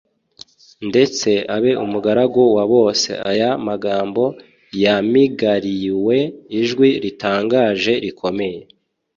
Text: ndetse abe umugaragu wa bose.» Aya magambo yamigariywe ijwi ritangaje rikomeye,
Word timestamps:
ndetse 0.89 1.29
abe 1.55 1.71
umugaragu 1.83 2.43
wa 2.55 2.65
bose.» 2.73 3.09
Aya 3.31 3.49
magambo 3.67 4.23
yamigariywe 4.83 6.17
ijwi 6.59 6.89
ritangaje 7.03 7.93
rikomeye, 8.03 8.61